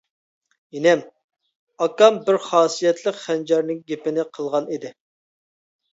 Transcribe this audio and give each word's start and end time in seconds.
-ئىنىم، 0.67 1.03
ئاكام 1.85 2.17
بىر 2.29 2.39
خاسىيەتلىك 2.47 3.21
خەنجەرنىڭ 3.27 3.87
گېپىنى 3.93 4.29
قىلغان 4.39 4.71
ئىدى. 4.77 4.97